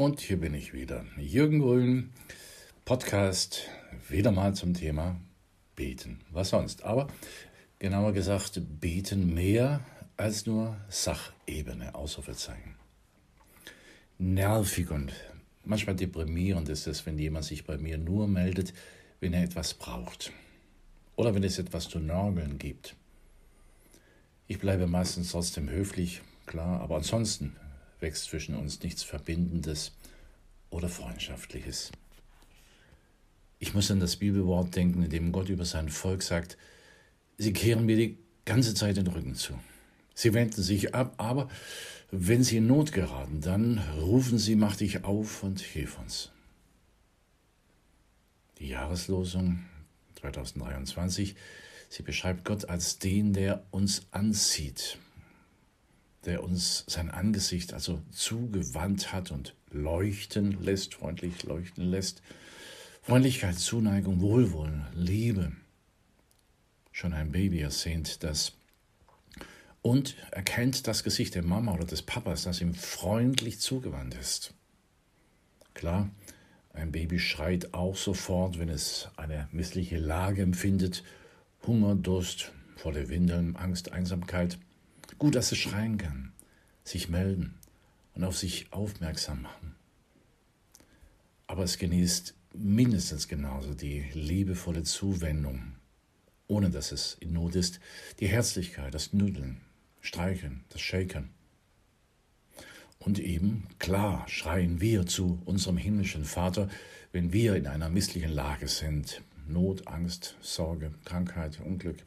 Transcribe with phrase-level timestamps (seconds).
[0.00, 1.04] Und hier bin ich wieder.
[1.18, 2.08] Jürgen Grün,
[2.86, 3.68] Podcast,
[4.08, 5.20] wieder mal zum Thema
[5.76, 6.20] Beten.
[6.30, 6.84] Was sonst?
[6.84, 7.08] Aber
[7.78, 9.84] genauer gesagt, beten mehr
[10.16, 12.76] als nur Sachebene, Ausrufezeichen.
[14.16, 15.12] Nervig und
[15.64, 18.72] manchmal deprimierend ist es, wenn jemand sich bei mir nur meldet,
[19.20, 20.32] wenn er etwas braucht.
[21.14, 22.96] Oder wenn es etwas zu nörgeln gibt.
[24.48, 27.54] Ich bleibe meistens trotzdem höflich, klar, aber ansonsten
[28.00, 29.92] wächst zwischen uns nichts Verbindendes
[30.70, 31.92] oder Freundschaftliches.
[33.58, 36.56] Ich muss an das Bibelwort denken, in dem Gott über sein Volk sagt,
[37.36, 39.52] sie kehren mir die ganze Zeit den Rücken zu.
[40.14, 41.48] Sie wenden sich ab, aber
[42.10, 46.30] wenn sie in Not geraten, dann rufen sie, mach dich auf und hilf uns.
[48.58, 49.60] Die Jahreslosung
[50.20, 51.36] 2023,
[51.88, 54.98] sie beschreibt Gott als den, der uns anzieht,
[56.24, 62.22] der uns sein Angesicht also zugewandt hat und leuchten lässt, freundlich leuchten lässt.
[63.02, 65.52] Freundlichkeit, Zuneigung, Wohlwollen, Liebe.
[66.92, 68.52] Schon ein Baby ersehnt das
[69.82, 74.52] und erkennt das Gesicht der Mama oder des Papas, das ihm freundlich zugewandt ist.
[75.72, 76.10] Klar,
[76.74, 81.02] ein Baby schreit auch sofort, wenn es eine missliche Lage empfindet,
[81.66, 84.58] Hunger, Durst, volle Windeln, Angst, Einsamkeit.
[85.20, 86.32] Gut, dass es schreien kann,
[86.82, 87.58] sich melden
[88.14, 89.76] und auf sich aufmerksam machen.
[91.46, 95.74] Aber es genießt mindestens genauso die liebevolle Zuwendung,
[96.46, 97.80] ohne dass es in Not ist,
[98.18, 99.60] die Herzlichkeit, das Nudeln,
[100.00, 101.28] Streicheln, das Shaken.
[102.98, 106.70] Und eben, klar, schreien wir zu unserem himmlischen Vater,
[107.12, 109.20] wenn wir in einer misslichen Lage sind.
[109.46, 112.06] Not, Angst, Sorge, Krankheit, Unglück.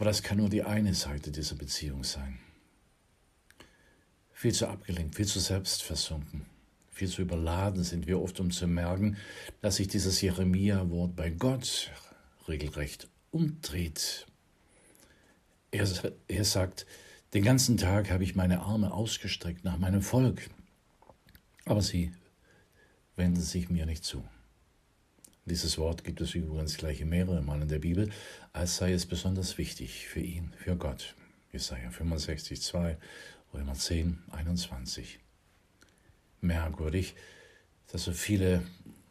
[0.00, 2.38] Aber das kann nur die eine Seite dieser Beziehung sein.
[4.32, 6.46] Viel zu abgelenkt, viel zu selbstversunken,
[6.90, 9.18] viel zu überladen sind wir oft, um zu merken,
[9.60, 11.90] dass sich dieses Jeremia-Wort bei Gott
[12.48, 14.26] regelrecht umdreht.
[15.70, 15.86] Er,
[16.28, 16.86] er sagt,
[17.34, 20.48] den ganzen Tag habe ich meine Arme ausgestreckt nach meinem Volk,
[21.66, 22.10] aber sie
[23.16, 24.24] wenden sich mir nicht zu.
[25.46, 28.10] Dieses Wort gibt es übrigens gleich mehrere Mal in der Bibel,
[28.52, 31.14] als sei es besonders wichtig für ihn, für Gott.
[31.50, 32.98] Jesaja 65, 2,
[33.54, 35.18] Römer 10, 21.
[36.42, 37.14] Merkwürdig,
[37.90, 38.62] dass so viele,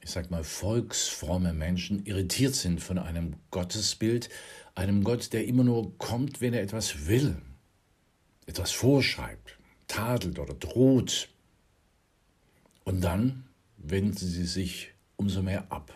[0.00, 4.30] ich sag mal, volksfromme Menschen irritiert sind von einem Gottesbild,
[4.74, 7.36] einem Gott, der immer nur kommt, wenn er etwas will,
[8.46, 11.28] etwas vorschreibt, tadelt oder droht.
[12.82, 13.44] Und dann
[13.76, 15.94] wenden sie sich umso mehr ab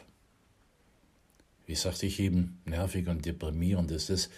[1.68, 4.30] wie sagte ich eben, nervig und deprimierend ist es,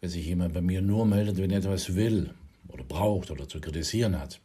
[0.00, 2.34] wenn sich jemand bei mir nur meldet, wenn er etwas will
[2.68, 4.38] oder braucht oder zu kritisieren hat.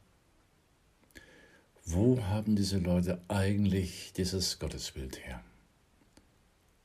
[1.83, 5.43] Wo haben diese Leute eigentlich dieses Gottesbild her?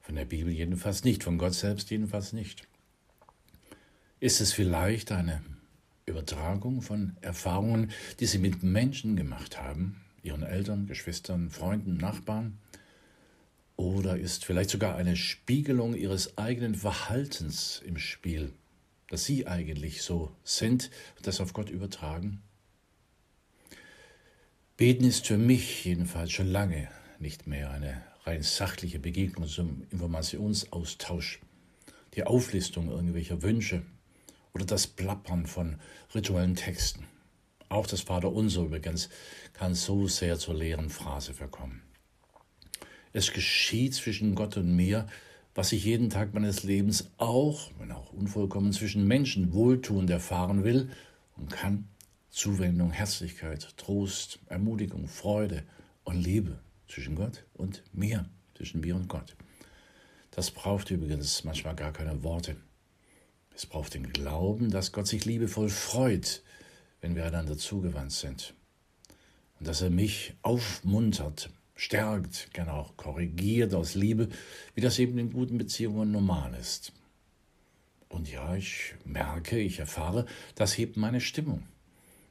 [0.01, 2.67] Von der Bibel jedenfalls nicht, von Gott selbst jedenfalls nicht.
[4.19, 5.41] Ist es vielleicht eine
[6.05, 12.59] Übertragung von Erfahrungen, die sie mit Menschen gemacht haben, ihren Eltern, Geschwistern, Freunden, Nachbarn?
[13.77, 18.53] Oder ist vielleicht sogar eine Spiegelung ihres eigenen Verhaltens im Spiel,
[19.09, 22.43] dass sie eigentlich so sind und das auf Gott übertragen?
[24.77, 31.41] Beten ist für mich jedenfalls schon lange nicht mehr eine rein sachliche Begegnung zum Informationsaustausch,
[32.15, 33.83] die Auflistung irgendwelcher Wünsche
[34.53, 35.79] oder das Plappern von
[36.15, 37.07] rituellen Texten.
[37.69, 39.09] Auch das Vaterunser übrigens
[39.53, 41.83] kann so sehr zur leeren Phrase verkommen.
[43.15, 45.07] Es geschieht zwischen Gott und mir,
[45.55, 50.91] was ich jeden Tag meines Lebens auch, wenn auch unvollkommen, zwischen Menschen wohltuend erfahren will
[51.37, 51.89] und kann.
[52.29, 55.63] Zuwendung, Herzlichkeit, Trost, Ermutigung, Freude
[56.03, 56.59] und Liebe
[56.89, 59.37] zwischen Gott und mir, zwischen mir und Gott.
[60.33, 62.57] Das braucht übrigens manchmal gar keine Worte.
[63.55, 66.43] Es braucht den Glauben, dass Gott sich liebevoll freut,
[67.01, 68.55] wenn wir einander zugewandt sind.
[69.61, 74.29] Und dass er mich aufmuntert, stärkt, gerne auch korrigiert aus Liebe,
[74.75, 76.93] wie das eben in guten Beziehungen normal ist.
[78.09, 81.65] Und ja, ich merke, ich erfahre, das hebt meine Stimmung.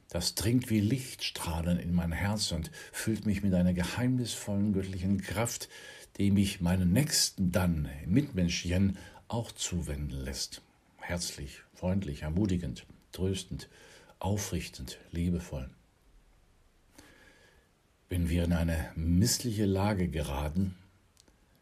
[0.08, 5.68] Das dringt wie Lichtstrahlen in mein Herz und füllt mich mit einer geheimnisvollen göttlichen Kraft,
[6.16, 8.96] die mich meinen Nächsten dann, Mitmenschen,
[9.28, 10.62] auch zuwenden lässt.
[10.98, 13.68] Herzlich, freundlich, ermutigend, tröstend,
[14.20, 15.68] aufrichtend, liebevoll.
[18.14, 20.76] Wenn wir in eine missliche Lage geraten,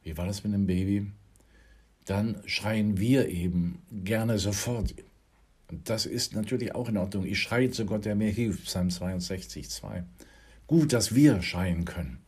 [0.02, 1.10] wie war das mit dem Baby,
[2.04, 4.94] dann schreien wir eben gerne sofort.
[5.70, 7.24] Und das ist natürlich auch in Ordnung.
[7.24, 10.04] Ich schreie zu Gott, der mir hilft, Psalm 62, 2.
[10.66, 12.18] Gut, dass wir schreien können.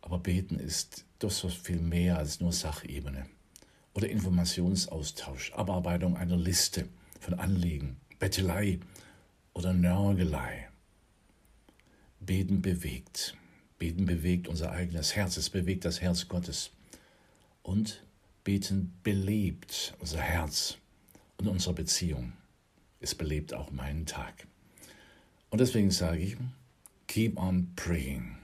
[0.00, 3.26] Aber beten ist doch so viel mehr als nur Sachebene
[3.94, 6.84] oder Informationsaustausch, Abarbeitung einer Liste
[7.18, 8.78] von Anliegen, Bettelei
[9.54, 10.68] oder Nörgelei.
[12.24, 13.36] Beten bewegt.
[13.78, 16.70] Beten bewegt unser eigenes Herz, es bewegt das Herz Gottes.
[17.62, 18.04] Und
[18.44, 20.78] Beten belebt unser Herz
[21.38, 22.32] und unsere Beziehung.
[23.00, 24.46] Es belebt auch meinen Tag.
[25.50, 26.36] Und deswegen sage ich,
[27.08, 28.38] keep on praying.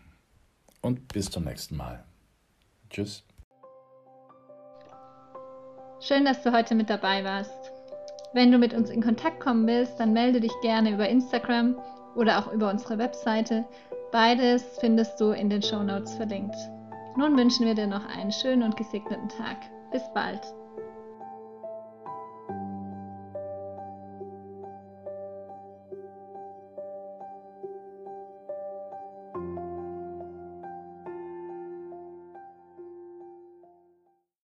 [0.80, 2.04] Und bis zum nächsten Mal.
[2.90, 3.24] Tschüss.
[6.00, 7.70] Schön, dass du heute mit dabei warst.
[8.34, 11.76] Wenn du mit uns in Kontakt kommen willst, dann melde dich gerne über Instagram
[12.18, 13.64] oder auch über unsere Webseite.
[14.10, 16.56] Beides findest du in den Show Notes verlinkt.
[17.16, 19.56] Nun wünschen wir dir noch einen schönen und gesegneten Tag.
[19.92, 20.40] Bis bald.